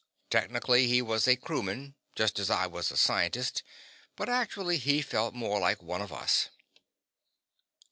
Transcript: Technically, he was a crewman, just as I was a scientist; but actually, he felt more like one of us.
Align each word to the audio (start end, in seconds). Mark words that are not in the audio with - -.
Technically, 0.31 0.87
he 0.87 0.99
was 0.99 1.27
a 1.27 1.35
crewman, 1.35 1.93
just 2.15 2.39
as 2.39 2.49
I 2.49 2.65
was 2.65 2.89
a 2.91 2.97
scientist; 2.97 3.61
but 4.15 4.29
actually, 4.29 4.79
he 4.79 5.03
felt 5.03 5.35
more 5.35 5.59
like 5.59 5.83
one 5.83 6.01
of 6.01 6.11
us. 6.11 6.49